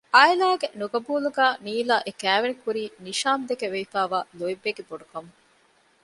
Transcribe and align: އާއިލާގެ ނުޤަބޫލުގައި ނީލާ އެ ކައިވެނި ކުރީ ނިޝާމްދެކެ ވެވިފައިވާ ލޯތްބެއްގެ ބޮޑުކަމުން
އާއިލާގެ 0.15 0.67
ނުޤަބޫލުގައި 0.79 1.55
ނީލާ 1.65 1.95
އެ 2.05 2.11
ކައިވެނި 2.21 2.55
ކުރީ 2.63 2.83
ނިޝާމްދެކެ 3.05 3.65
ވެވިފައިވާ 3.73 4.19
ލޯތްބެއްގެ 4.39 4.83
ބޮޑުކަމުން 4.89 5.35